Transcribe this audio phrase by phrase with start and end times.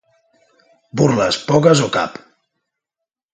[1.01, 2.19] Burles, poques o cap.